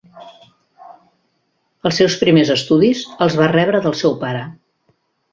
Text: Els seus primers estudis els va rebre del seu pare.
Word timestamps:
Els 1.89 1.99
seus 2.01 2.15
primers 2.21 2.51
estudis 2.55 3.03
els 3.27 3.35
va 3.41 3.51
rebre 3.53 3.83
del 3.83 3.95
seu 3.99 4.17
pare. 4.25 4.41